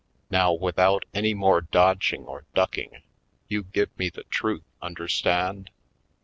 Now, 0.31 0.51
without 0.51 1.05
any 1.13 1.35
more 1.35 1.61
dodging 1.61 2.25
or 2.25 2.45
ducking 2.55 3.03
you 3.47 3.61
give 3.61 3.95
me 3.99 4.09
the 4.09 4.23
truth, 4.23 4.63
understand? 4.81 5.69